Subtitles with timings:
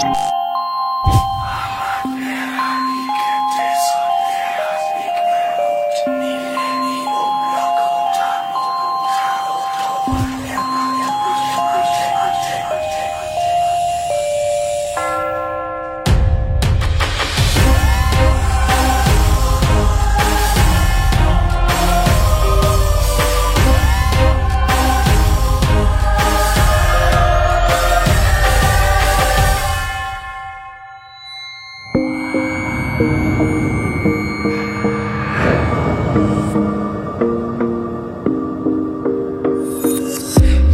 [0.00, 0.29] Podcast.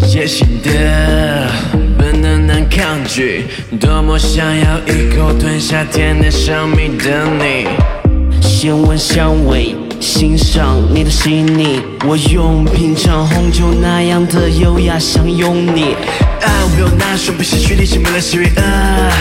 [0.08, 1.48] 野性的
[1.96, 3.44] 本能难抗拒，
[3.78, 7.68] 多么想要一口吞下甜甜香蜜的你。
[8.40, 15.94] 先闻香味，欣赏你的细腻，我用品尝红酒那样的优雅享用你。
[16.66, 19.12] 啊，我有那双不失去力气，没了喜悦啊，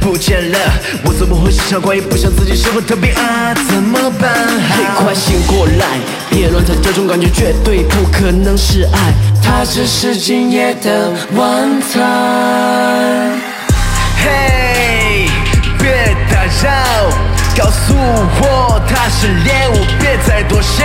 [0.00, 0.58] 不见了，
[1.04, 3.54] 我怎么会时常怀疑，不想自己是否特别啊？
[3.68, 4.32] 怎么办？
[4.70, 5.98] 嘿，快醒过来，
[6.30, 13.38] 别乱猜，这种感觉绝对不可能是爱，它只是今夜的晚餐。
[14.24, 15.28] 嘿，
[15.78, 17.10] 别打扰，
[17.56, 20.82] 告诉我他是猎物，别再多心。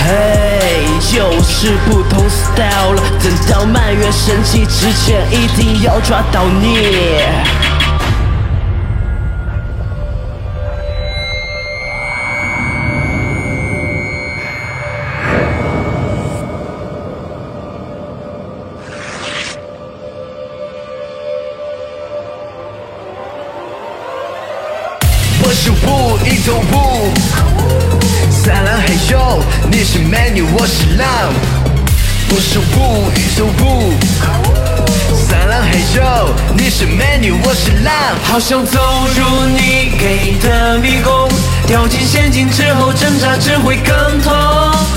[0.00, 2.02] 嘿，就是不
[2.58, 7.20] 同 style 了，等到满月升起之前，一定要抓到你。
[25.40, 27.14] 我是雾，一头雾。
[28.30, 29.38] 撒浪嘿呦，
[29.70, 31.32] 你是美女，我是狼。
[32.30, 33.92] 我是雾，一头雾。
[35.14, 36.02] 三郎嘿呦，
[36.56, 37.94] 你是美女，我是狼。
[38.22, 38.78] 好想走
[39.16, 41.28] 入你给的迷宫，
[41.66, 44.32] 掉进陷阱之后挣扎只会更痛。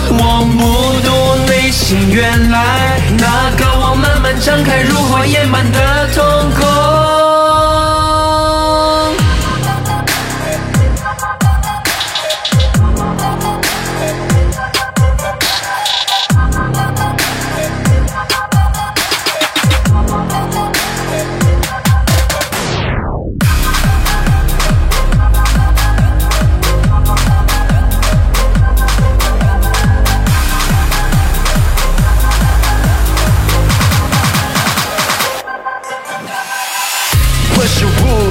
[0.10, 7.21] 我目睹内心原来那个我慢慢张开如火焰般的瞳孔。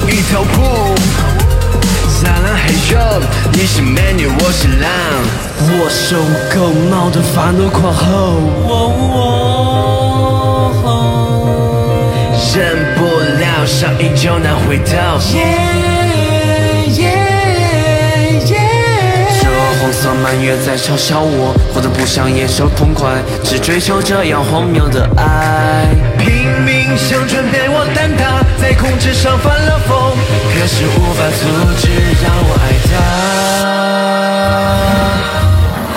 [0.07, 0.95] 一头雾。
[2.07, 2.97] 撒浪嘿呦，
[3.53, 4.89] 你是美女，我是狼。
[5.73, 6.17] 我受
[6.53, 8.05] 够猫的发怒狂吼。
[12.53, 12.99] 忍不
[13.39, 14.91] 了上瘾就难回头。
[19.39, 19.47] 这
[19.79, 25.87] 红色满月在嘲笑我，活得不像野兽痛快，只追求这样荒谬的爱。
[26.19, 30.15] 拼命想准备我蛋挞，在控制上犯了疯，
[30.53, 31.47] 可是无法阻
[31.81, 31.89] 止
[32.21, 32.93] 让我爱它。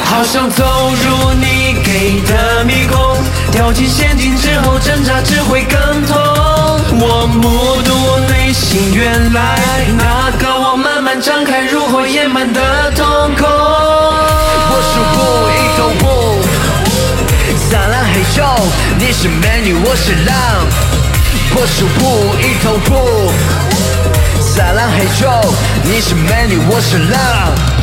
[0.02, 3.18] 好想走入你给的迷宫，
[3.52, 6.16] 掉进陷阱之后挣扎只会更痛。
[6.96, 13.04] 我目睹内心原来那个我慢慢张开如火焰般的瞳
[13.36, 13.46] 孔。
[14.70, 15.20] 我是雾，
[15.52, 16.08] 一头雾。
[17.70, 18.42] 撒浪嘿呦，
[18.98, 20.34] 你是美女，我是狼。
[21.56, 23.30] 我是雾，一头雾。
[24.40, 27.73] 撒浪嘿呦，你是美女，我是狼。